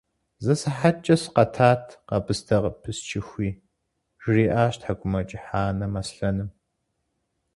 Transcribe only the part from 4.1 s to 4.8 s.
жриӀащ